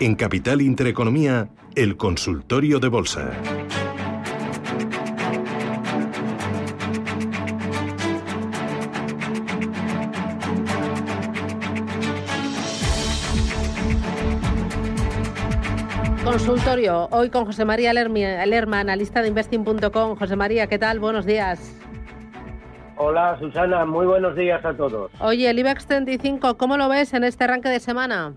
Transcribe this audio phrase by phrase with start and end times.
[0.00, 3.32] En Capital Intereconomía, el consultorio de bolsa.
[16.24, 20.16] Consultorio, hoy con José María Lerma, analista de investing.com.
[20.16, 20.98] José María, ¿qué tal?
[20.98, 21.60] Buenos días.
[22.96, 25.10] Hola Susana, muy buenos días a todos.
[25.20, 28.34] Oye, el IBEX 35, ¿cómo lo ves en este arranque de semana?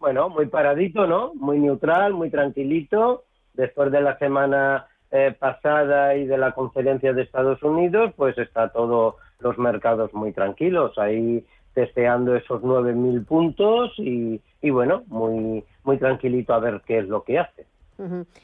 [0.00, 1.32] Bueno, muy paradito, ¿no?
[1.34, 3.24] Muy neutral, muy tranquilito.
[3.54, 8.70] Después de la semana eh, pasada y de la conferencia de Estados Unidos, pues está
[8.70, 10.98] todo los mercados muy tranquilos.
[10.98, 17.22] Ahí testeando esos 9.000 puntos y, bueno, muy, muy tranquilito a ver qué es lo
[17.22, 17.66] que hace.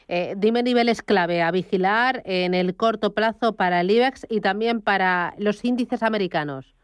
[0.08, 4.80] Eh, dime niveles clave a vigilar en el corto plazo para el IBEX y también
[4.80, 6.74] para los índices americanos.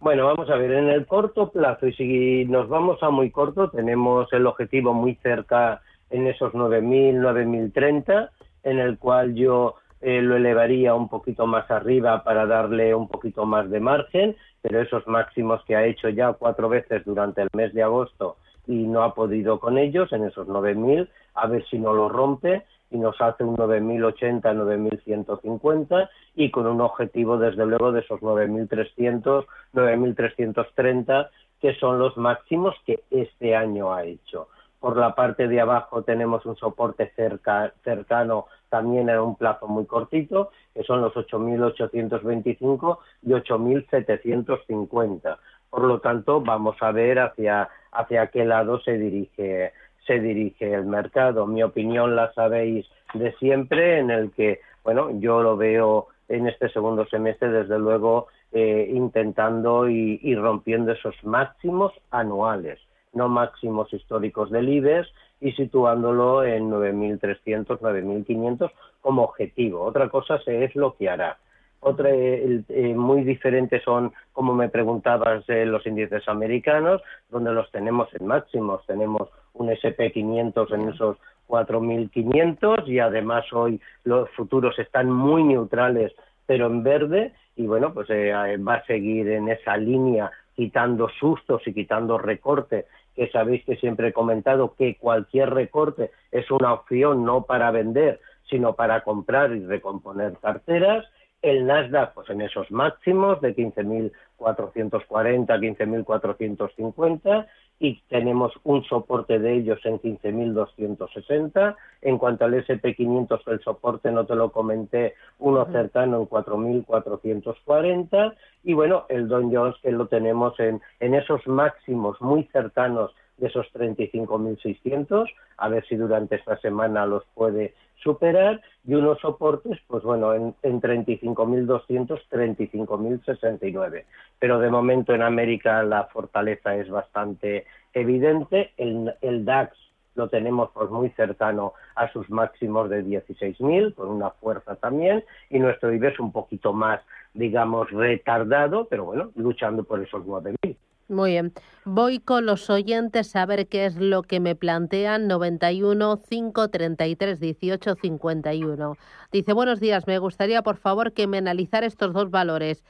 [0.00, 3.68] Bueno, vamos a ver, en el corto plazo, y si nos vamos a muy corto,
[3.70, 8.30] tenemos el objetivo muy cerca en esos 9.000, 9.030,
[8.62, 13.44] en el cual yo eh, lo elevaría un poquito más arriba para darle un poquito
[13.44, 17.74] más de margen, pero esos máximos que ha hecho ya cuatro veces durante el mes
[17.74, 18.36] de agosto
[18.68, 22.64] y no ha podido con ellos, en esos 9.000, a ver si no lo rompe
[22.90, 29.46] y nos hace un 9.080, 9.150 y con un objetivo desde luego de esos 9.300,
[29.74, 31.28] 9.330
[31.60, 34.48] que son los máximos que este año ha hecho.
[34.80, 39.86] Por la parte de abajo tenemos un soporte cerca, cercano también en un plazo muy
[39.86, 45.38] cortito, que son los 8.825 y 8.750.
[45.70, 49.72] Por lo tanto, vamos a ver hacia, hacia qué lado se dirige,
[50.06, 51.46] se dirige el mercado.
[51.46, 56.68] Mi opinión la sabéis de siempre, en el que, bueno, yo lo veo en este
[56.70, 62.78] segundo semestre, desde luego, eh, intentando y rompiendo esos máximos anuales
[63.12, 65.08] no máximos históricos del IBEX
[65.40, 68.70] y situándolo en 9.300, 9.500
[69.00, 69.82] como objetivo.
[69.82, 71.38] Otra cosa es lo que hará.
[71.80, 78.26] Otra, eh, muy diferentes son, como me preguntabas, los índices americanos, donde los tenemos en
[78.26, 78.84] máximos.
[78.86, 81.18] Tenemos un SP500 en esos
[81.48, 86.12] 4.500 y además hoy los futuros están muy neutrales,
[86.46, 87.32] pero en verde.
[87.56, 92.86] Y bueno, pues eh, va a seguir en esa línea quitando sustos y quitando recorte
[93.14, 98.20] que sabéis que siempre he comentado que cualquier recorte es una opción no para vender,
[98.48, 101.04] sino para comprar y recomponer carteras.
[101.40, 107.46] El Nasdaq, pues en esos máximos de 15.440, 15.450
[107.80, 111.76] y tenemos un soporte de ellos en 15.260.
[112.02, 118.34] En cuanto al SP500, el soporte no te lo comenté, uno cercano en 4.440
[118.64, 123.46] y bueno, el Don Jones que lo tenemos en, en esos máximos muy cercanos de
[123.46, 130.02] esos 35.600, a ver si durante esta semana los puede superar, y unos soportes, pues
[130.02, 134.04] bueno, en, en 35.200, 35.069.
[134.38, 139.76] Pero de momento en América la fortaleza es bastante evidente, el, el DAX
[140.14, 145.60] lo tenemos pues muy cercano a sus máximos de 16.000, con una fuerza también, y
[145.60, 147.00] nuestro IBEX un poquito más,
[147.34, 150.76] digamos, retardado, pero bueno, luchando por esos 9.000.
[151.08, 151.52] Muy bien.
[151.86, 155.26] Voy con los oyentes a ver qué es lo que me plantean.
[155.26, 158.96] 91 533 18 51.
[159.32, 162.84] Dice, buenos días, me gustaría por favor que me analizara estos dos valores.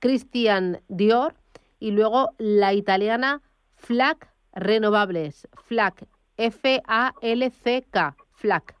[0.00, 1.34] Christian Dior
[1.78, 3.40] y luego la italiana
[3.76, 5.46] FLAC Renovables.
[5.66, 6.06] FLAC,
[6.36, 8.74] F-A-L-C-K, FLAC.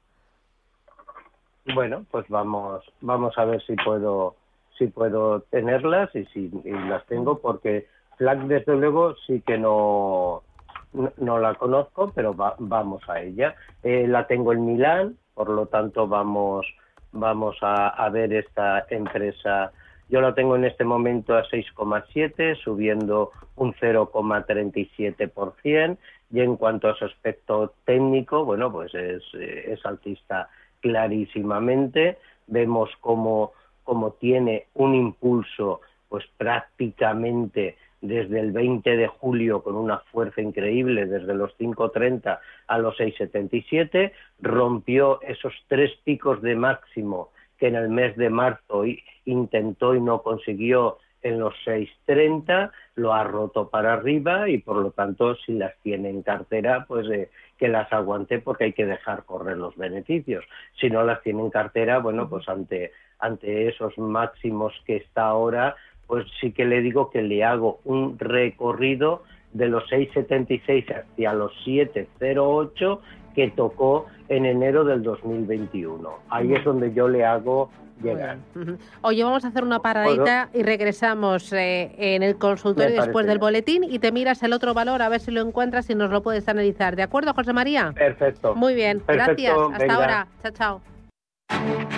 [1.74, 4.34] Bueno, pues vamos, vamos a ver si puedo,
[4.76, 7.86] si puedo tenerlas y si las tengo porque
[8.18, 10.42] Flack, desde luego, sí que no,
[10.92, 13.54] no, la conozco, pero vamos a ella.
[13.82, 16.66] Eh, la tengo en Milán, por lo tanto vamos,
[17.12, 19.70] vamos a, ver esta empresa.
[20.08, 25.96] Yo la tengo en este momento a 6,7, subiendo un 0,37%.
[26.30, 30.50] Y en cuanto a su aspecto técnico, bueno, pues es, es altista
[30.80, 32.18] clarísimamente.
[32.48, 33.52] Vemos cómo,
[33.84, 41.06] cómo tiene un impulso pues prácticamente desde el 20 de julio con una fuerza increíble,
[41.06, 47.88] desde los 5.30 a los 6.77, rompió esos tres picos de máximo que en el
[47.88, 48.84] mes de marzo
[49.24, 54.92] intentó y no consiguió en los 6.30, lo ha roto para arriba y por lo
[54.92, 59.24] tanto si las tiene en cartera, pues eh, que las aguante porque hay que dejar
[59.24, 60.44] correr los beneficios.
[60.80, 65.74] Si no las tiene en cartera, bueno, pues ante, ante esos máximos que está ahora,
[66.08, 69.22] pues sí que le digo que le hago un recorrido
[69.52, 72.98] de los 6,76 hacia los 7,08
[73.34, 76.10] que tocó en enero del 2021.
[76.30, 77.70] Ahí es donde yo le hago
[78.02, 78.38] llegar.
[79.02, 83.84] Oye, vamos a hacer una paradita y regresamos eh, en el consultorio después del boletín
[83.84, 86.48] y te miras el otro valor a ver si lo encuentras y nos lo puedes
[86.48, 86.96] analizar.
[86.96, 87.92] ¿De acuerdo, José María?
[87.94, 88.54] Perfecto.
[88.54, 89.56] Muy bien, gracias.
[89.72, 90.26] Hasta ahora.
[90.42, 90.80] Chao,
[91.50, 91.97] chao.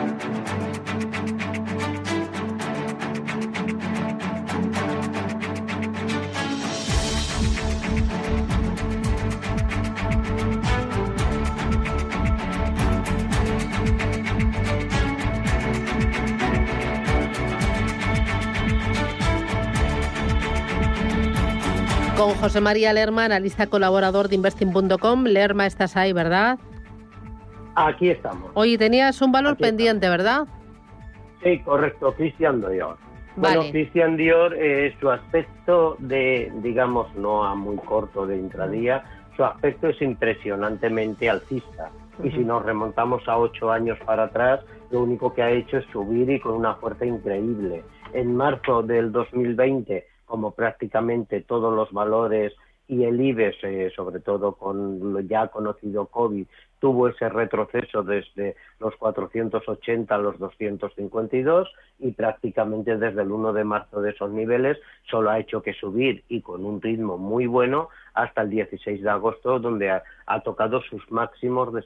[22.21, 25.23] Con José María Lerma, analista colaborador de investing.com.
[25.23, 26.59] Lerma, estás ahí, ¿verdad?
[27.73, 28.51] Aquí estamos.
[28.53, 30.45] Oye, tenías un valor pendiente, ¿verdad?
[31.41, 32.97] Sí, correcto, Cristian Dior.
[33.35, 39.03] Bueno, Cristian Dior, eh, su aspecto de, digamos, no a muy corto de intradía,
[39.35, 41.89] su aspecto es impresionantemente alcista.
[42.23, 44.59] Y si nos remontamos a ocho años para atrás,
[44.91, 47.83] lo único que ha hecho es subir y con una fuerza increíble.
[48.13, 52.53] En marzo del 2020 como prácticamente todos los valores
[52.87, 56.45] y el IBEX, eh, sobre todo con lo ya conocido COVID,
[56.79, 61.69] tuvo ese retroceso desde los 480 a los 252
[61.99, 64.77] y prácticamente desde el 1 de marzo de esos niveles
[65.09, 69.09] solo ha hecho que subir y con un ritmo muy bueno hasta el 16 de
[69.09, 70.03] agosto donde ha,
[70.45, 71.81] tocado sus máximos de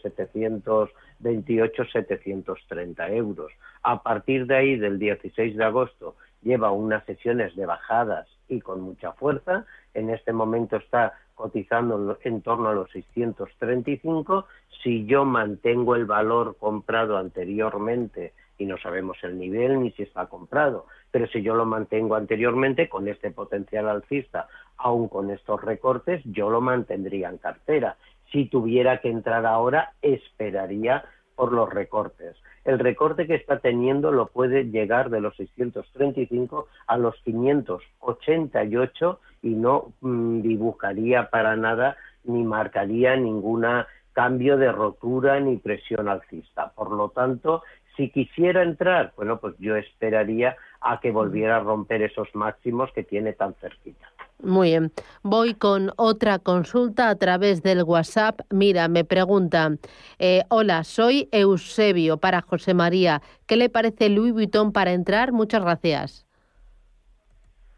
[1.22, 3.52] 728-730 euros.
[3.84, 8.82] A partir de ahí, del 16 de agosto, lleva unas sesiones de bajadas y con
[8.82, 9.66] mucha fuerza.
[9.94, 14.46] En este momento está cotizando en torno a los 635.
[14.84, 20.28] Si yo mantengo el valor comprado anteriormente, y no sabemos el nivel ni si está
[20.28, 24.48] comprado, pero si yo lo mantengo anteriormente con este potencial alcista,
[24.78, 27.98] aún con estos recortes, yo lo mantendría en cartera.
[28.31, 31.06] Si tuviera que entrar ahora, esperaría
[31.36, 32.36] por los recortes.
[32.63, 39.50] El recorte que está teniendo lo puede llegar de los 635 a los 588 y
[39.50, 43.66] no mm, dibujaría para nada ni marcaría ningún
[44.13, 46.71] cambio de rotura ni presión alcista.
[46.74, 47.62] Por lo tanto,
[47.95, 53.04] si quisiera entrar, bueno, pues yo esperaría a que volviera a romper esos máximos que
[53.04, 54.08] tiene tan cerquita.
[54.44, 54.92] Muy bien.
[55.24, 58.42] Voy con otra consulta a través del WhatsApp.
[58.52, 59.72] Mira, me pregunta,
[60.20, 63.22] eh, hola, soy Eusebio para José María.
[63.48, 65.32] ¿Qué le parece Louis Vuitton para entrar?
[65.32, 66.28] Muchas gracias.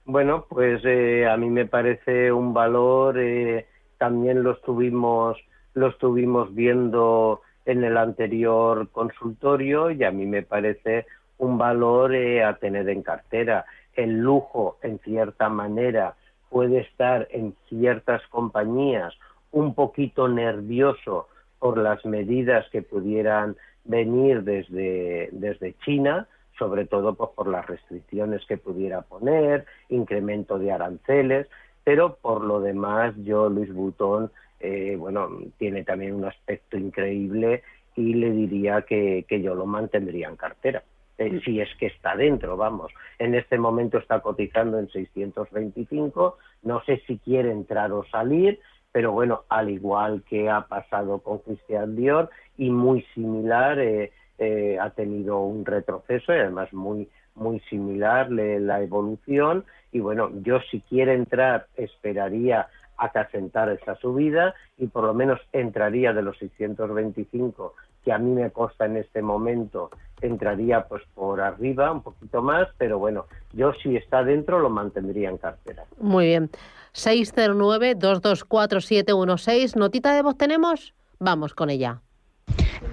[0.03, 3.67] Bueno, pues eh, a mí me parece un valor, eh,
[3.97, 5.37] también lo estuvimos,
[5.73, 11.05] lo estuvimos viendo en el anterior consultorio y a mí me parece
[11.37, 13.65] un valor a tener en cartera.
[13.93, 16.15] El lujo, en cierta manera,
[16.49, 19.13] puede estar en ciertas compañías
[19.51, 21.27] un poquito nervioso
[21.59, 23.55] por las medidas que pudieran
[23.85, 30.71] venir desde, desde China, sobre todo pues, por las restricciones que pudiera poner, incremento de
[30.71, 31.47] aranceles,
[31.83, 37.63] pero por lo demás yo, Luis Butón, eh, bueno, tiene también un aspecto increíble
[37.95, 40.83] y le diría que yo lo mantendría en cartera.
[41.17, 42.91] Eh, si es que está dentro, vamos.
[43.17, 48.59] En este momento está cotizando en 625, no sé si quiere entrar o salir,
[48.91, 54.77] pero bueno, al igual que ha pasado con Christian Dior y muy similar, eh, eh,
[54.79, 59.63] ha tenido un retroceso y además muy muy similar la evolución.
[59.91, 65.13] Y bueno, yo si quiere entrar esperaría a que asentara esa subida y por lo
[65.13, 71.03] menos entraría de los 625 que a mí me costa en este momento, entraría pues
[71.13, 75.85] por arriba un poquito más, pero bueno, yo si está dentro lo mantendría en cartera.
[75.99, 76.49] Muy bien.
[76.93, 79.75] 609-224-716.
[79.75, 80.93] ¿Notita de voz tenemos?
[81.19, 82.01] Vamos con ella.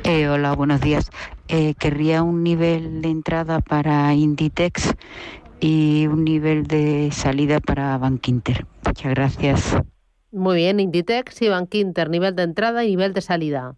[0.05, 1.11] Eh, hola, buenos días.
[1.49, 4.95] Eh, querría un nivel de entrada para Inditex
[5.61, 8.67] y un nivel de salida para Bankinter.
[8.85, 9.77] Muchas gracias.
[10.31, 13.77] Muy bien, Inditex y Bankinter, nivel de entrada y nivel de salida.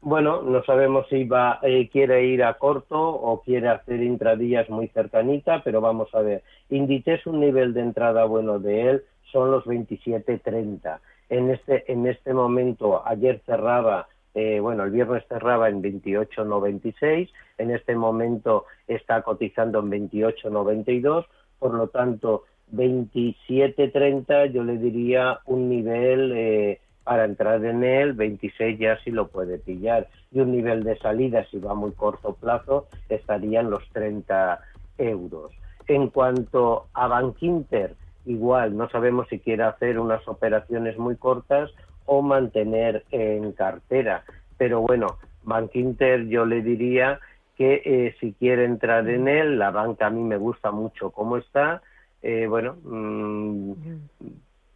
[0.00, 4.86] Bueno, no sabemos si va, eh, quiere ir a corto o quiere hacer intradías muy
[4.88, 6.42] cercanita, pero vamos a ver.
[6.70, 11.00] Inditex un nivel de entrada bueno de él son los 27.30.
[11.30, 17.28] En este, en este momento, ayer cerraba, eh, bueno, el viernes cerraba en 28.96,
[17.58, 21.26] en este momento está cotizando en 28.92,
[21.58, 28.78] por lo tanto, 27.30 yo le diría un nivel eh, para entrar en él, 26
[28.78, 30.08] ya sí lo puede pillar.
[30.30, 34.60] Y un nivel de salida, si va a muy corto plazo, estaría en los 30
[34.98, 35.50] euros.
[35.86, 37.94] En cuanto a Bankinter,
[38.26, 41.70] igual, no sabemos si quiere hacer unas operaciones muy cortas
[42.04, 44.22] o mantener en cartera.
[44.58, 47.20] Pero bueno, Bankinter yo le diría
[47.56, 51.38] que eh, si quiere entrar en él, la banca a mí me gusta mucho cómo
[51.38, 51.80] está,
[52.20, 53.72] eh, bueno, mm,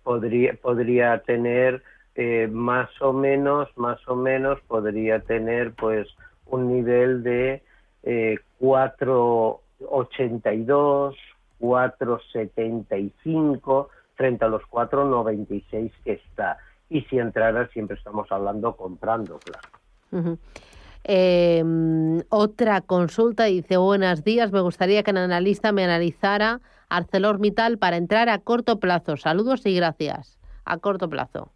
[0.02, 1.82] podría, podría tener
[2.14, 6.06] eh, más o menos, más o menos podría tener pues
[6.46, 7.62] un nivel de
[8.02, 11.14] eh, 4,82,
[11.60, 16.58] 4,75 frente a los 4,96 que está.
[16.90, 19.70] Y si entrara siempre estamos hablando comprando, claro.
[21.04, 21.64] eh,
[22.28, 28.28] otra consulta dice, buenos días, me gustaría que el analista me analizara ArcelorMittal para entrar
[28.28, 29.16] a corto plazo.
[29.16, 30.38] Saludos y gracias.
[30.66, 31.50] A corto plazo.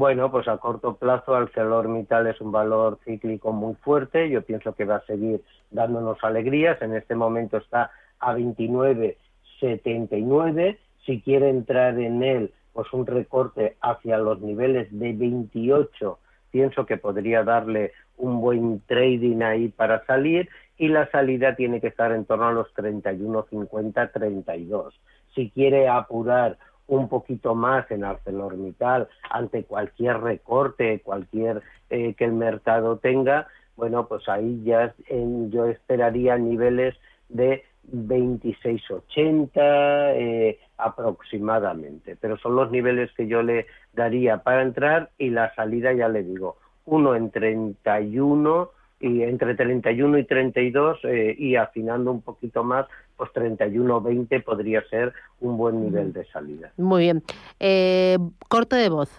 [0.00, 4.30] Bueno, pues a corto plazo ArcelorMittal es un valor cíclico muy fuerte.
[4.30, 6.80] Yo pienso que va a seguir dándonos alegrías.
[6.80, 10.78] En este momento está a 29,79.
[11.04, 16.18] Si quiere entrar en él, pues un recorte hacia los niveles de 28,
[16.50, 21.88] pienso que podría darle un buen trading ahí para salir y la salida tiene que
[21.88, 24.98] estar en torno a los 31,50, 32.
[25.34, 26.56] Si quiere apurar
[26.90, 34.06] un poquito más en ArcelorMittal ante cualquier recorte, cualquier eh, que el mercado tenga, bueno,
[34.08, 36.96] pues ahí ya en, yo esperaría niveles
[37.28, 45.30] de 26,80 eh, aproximadamente, pero son los niveles que yo le daría para entrar y
[45.30, 46.56] la salida ya le digo,
[46.86, 52.86] uno en 31 y entre 31 y 32 eh, y afinando un poquito más,
[53.20, 56.72] pues 31-20 podría ser un buen nivel de salida.
[56.78, 57.22] Muy bien.
[57.58, 58.16] Eh,
[58.48, 59.10] corte de voz.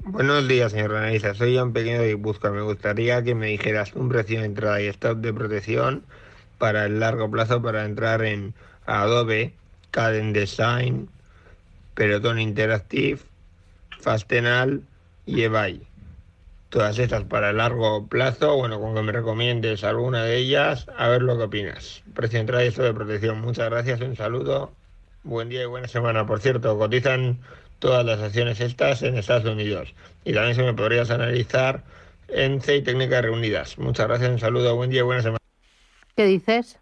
[0.00, 1.32] Buenos días, señor analista.
[1.32, 2.50] Soy un pequeño de Busca.
[2.50, 6.04] Me gustaría que me dijeras un precio de entrada y stop de protección
[6.58, 8.52] para el largo plazo para entrar en
[8.84, 9.54] Adobe,
[9.92, 11.08] Caden Design,
[11.94, 13.20] Peloton Interactive,
[13.98, 14.82] Fastenal
[15.24, 15.80] y eBay
[16.72, 21.06] todas estas para el largo plazo, bueno, con que me recomiendes alguna de ellas, a
[21.08, 22.02] ver lo que opinas.
[22.14, 23.42] Precio de entrada y esto de protección.
[23.42, 24.72] Muchas gracias, un saludo,
[25.22, 26.26] buen día y buena semana.
[26.26, 27.40] Por cierto, cotizan
[27.78, 29.94] todas las acciones estas en Estados Unidos.
[30.24, 31.82] Y también se me podrías analizar
[32.28, 33.78] en C y Técnicas Reunidas.
[33.78, 35.40] Muchas gracias, un saludo, buen día y buena semana.
[36.16, 36.80] ¿Qué dices?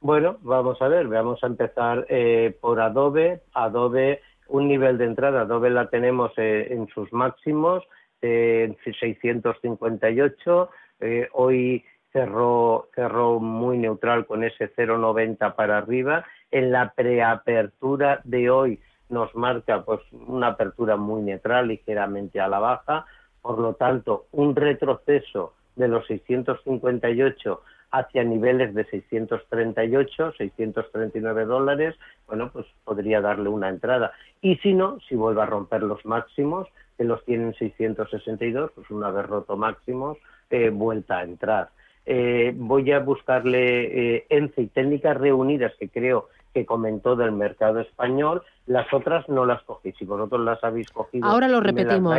[0.00, 3.42] Bueno, vamos a ver, vamos a empezar eh, por Adobe.
[3.54, 7.84] Adobe, un nivel de entrada, Adobe la tenemos eh, en sus máximos
[8.22, 10.70] en 658.
[11.00, 16.24] Eh, hoy cerró, cerró muy neutral con ese 0,90 para arriba.
[16.50, 22.58] En la preapertura de hoy nos marca pues una apertura muy neutral, ligeramente a la
[22.58, 23.06] baja.
[23.42, 27.62] Por lo tanto, un retroceso de los 658
[27.92, 31.96] hacia niveles de 638, 639 dólares,
[32.26, 34.12] bueno, pues podría darle una entrada.
[34.40, 36.68] Y si no, si vuelve a romper los máximos,
[37.00, 40.18] que los tienen 662, pues una vez roto máximos,
[40.50, 41.70] eh, vuelta a entrar.
[42.04, 47.80] Eh, voy a buscarle eh, ENCE y técnicas reunidas que creo que comentó del mercado
[47.80, 49.92] español, las otras no las cogí.
[49.92, 51.26] Si vosotros las habéis cogido.
[51.26, 52.18] Ahora lo repetimos.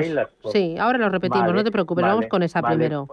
[0.51, 3.05] sí, ahora lo repetimos, no te preocupes, vamos con esa primero.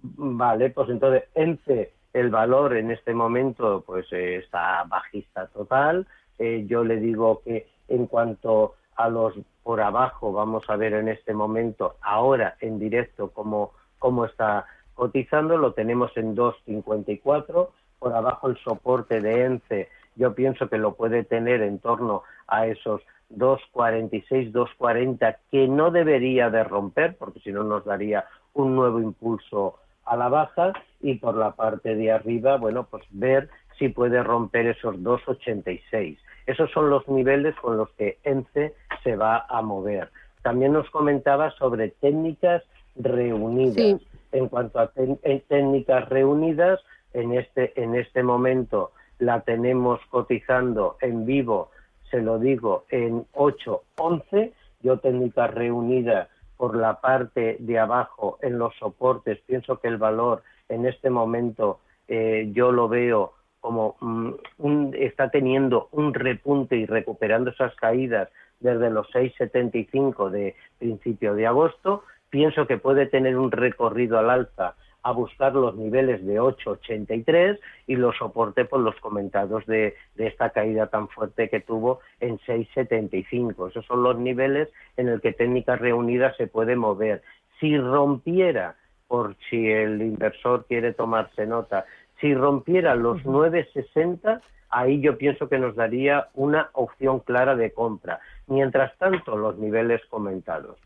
[0.00, 6.06] Vale, pues entonces ENCE, el valor en este momento, pues está bajista total.
[6.38, 11.32] yo le digo que en cuanto a los por abajo, vamos a ver en este
[11.32, 18.58] momento, ahora en directo, cómo, cómo está cotizando, lo tenemos en 2.54, por abajo el
[18.58, 23.02] soporte de ENCE, yo pienso que lo puede tener en torno a esos
[23.36, 28.24] 2.46, 2.40, que no debería de romper, porque si no nos daría
[28.54, 29.76] un nuevo impulso
[30.06, 34.66] a la baja, y por la parte de arriba, bueno, pues ver si puede romper
[34.66, 36.18] esos 2.86.
[36.48, 38.74] Esos son los niveles con los que ENCE
[39.04, 40.08] se va a mover.
[40.40, 42.62] También nos comentaba sobre técnicas
[42.96, 44.00] reunidas.
[44.32, 46.80] En cuanto a técnicas reunidas,
[47.12, 51.70] en este, en este momento la tenemos cotizando en vivo,
[52.10, 54.50] se lo digo, en 8.11.
[54.80, 60.42] Yo técnicas reunidas por la parte de abajo en los soportes, pienso que el valor
[60.70, 66.86] en este momento eh, yo lo veo como mm, un, está teniendo un repunte y
[66.86, 68.28] recuperando esas caídas
[68.60, 74.74] desde los 6,75 de principio de agosto, pienso que puede tener un recorrido al alza
[75.02, 80.88] a buscar los niveles de 8,83 y los soporte por los comentados de, esta caída
[80.88, 83.70] tan fuerte que tuvo en 6,75.
[83.70, 87.22] Esos son los niveles en el que técnicas reunidas se puede mover.
[87.60, 91.86] Si rompiera, por si el inversor quiere tomarse nota,
[92.20, 98.20] si rompiera los 9,60, ahí yo pienso que nos daría una opción clara de compra.
[98.46, 100.76] Mientras tanto, los niveles comentados.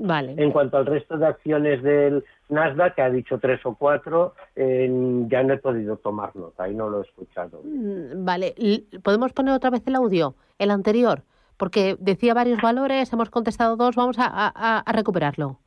[0.00, 0.34] Vale.
[0.38, 4.88] En cuanto al resto de acciones del Nasdaq, que ha dicho tres o cuatro, eh,
[5.28, 7.60] ya no he podido tomar nota, ahí no lo he escuchado.
[7.64, 8.54] Mm, vale,
[9.02, 11.24] ¿podemos poner otra vez el audio, el anterior?
[11.56, 15.58] Porque decía varios valores, hemos contestado dos, vamos a, recuperarlo.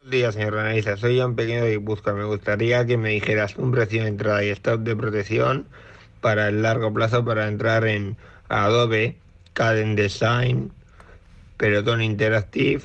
[0.00, 0.96] Buenos días, señor analista.
[0.96, 2.14] Soy un pequeño de Busca.
[2.14, 5.66] Me gustaría que me dijeras un precio de entrada y stop de protección
[6.22, 8.16] para el largo plazo para entrar en
[8.48, 9.18] Adobe,
[9.52, 10.72] Caden Design,
[11.58, 12.82] Peloton Interactive,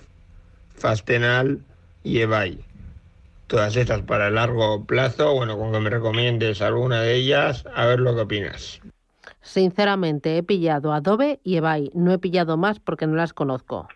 [0.75, 1.61] Fastenal
[2.03, 2.59] y eBay.
[3.47, 7.85] Todas estas para el largo plazo, bueno, con que me recomiendes alguna de ellas, a
[7.85, 8.81] ver lo que opinas.
[9.41, 11.91] Sinceramente, he pillado Adobe y eBay.
[11.93, 13.87] No he pillado más porque no las conozco.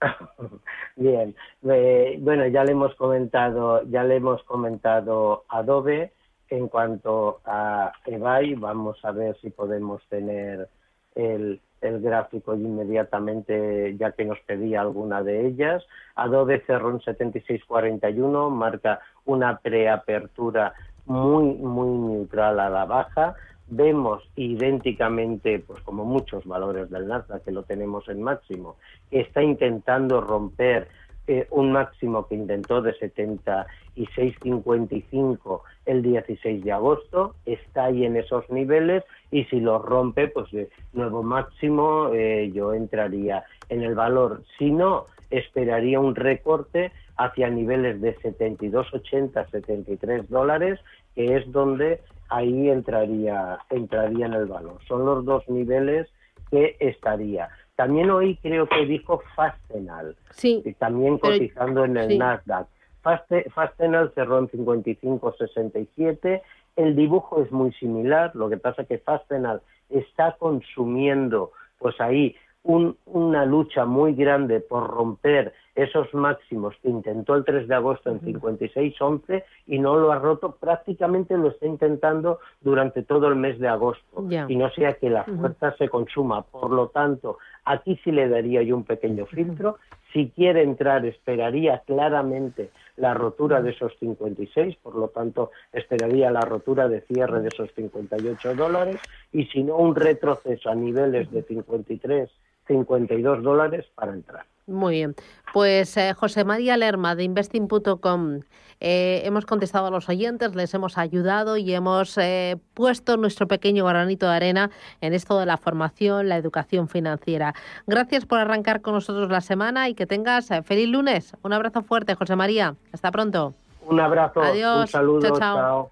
[0.96, 6.12] Bien, bueno, ya le hemos comentado, ya le hemos comentado Adobe
[6.48, 10.68] en cuanto a eBay, vamos a ver si podemos tener
[11.14, 15.82] el, gráfico inmediatamente, ya que nos pedía alguna de ellas.
[16.14, 20.74] Adobe cerró en 76.41, marca una preapertura
[21.06, 23.34] muy, muy neutral a la baja.
[23.70, 28.74] Vemos idénticamente, pues como muchos valores del Nasdaq, que lo tenemos en máximo,
[29.10, 30.88] que está intentando romper
[31.28, 38.50] eh, un máximo que intentó de 76.55 el 16 de agosto, está ahí en esos
[38.50, 44.42] niveles y si lo rompe, pues de nuevo máximo eh, yo entraría en el valor.
[44.58, 50.80] Si no, esperaría un recorte hacia niveles de 72.80, 73 dólares,
[51.14, 52.00] que es donde
[52.30, 54.78] ahí entraría, entraría en el valor.
[54.86, 56.08] Son los dos niveles
[56.50, 57.48] que estaría.
[57.76, 62.66] También hoy creo que dijo Fastenal, sí, también cotizando en el Nasdaq.
[63.02, 66.42] Fastenal cerró en 55.67.
[66.76, 72.36] El dibujo es muy similar, lo que pasa es que Fastenal está consumiendo, pues ahí,
[72.62, 76.74] una lucha muy grande por romper esos máximos.
[76.82, 81.48] Que intentó el 3 de agosto en 56.11 y no lo ha roto, prácticamente lo
[81.48, 84.24] está intentando durante todo el mes de agosto.
[84.48, 86.42] Y no sea que la fuerza se consuma.
[86.42, 89.78] Por lo tanto, aquí sí le daría yo un pequeño filtro.
[90.12, 96.40] Si quiere entrar, esperaría claramente la rotura de esos 56, por lo tanto, esperaría la
[96.40, 99.00] rotura de cierre de esos 58 dólares.
[99.32, 102.28] Y si no, un retroceso a niveles de 53,
[102.66, 104.44] 52 dólares para entrar.
[104.70, 105.14] Muy bien.
[105.52, 108.40] Pues eh, José María Lerma de investing.com.
[108.82, 113.84] Eh, hemos contestado a los oyentes, les hemos ayudado y hemos eh, puesto nuestro pequeño
[113.84, 114.70] granito de arena
[115.02, 117.54] en esto de la formación, la educación financiera.
[117.86, 121.36] Gracias por arrancar con nosotros la semana y que tengas feliz lunes.
[121.42, 122.76] Un abrazo fuerte, José María.
[122.92, 123.54] Hasta pronto.
[123.86, 124.40] Un abrazo.
[124.40, 124.82] Adiós.
[124.82, 125.38] Un saludo.
[125.38, 125.90] chao.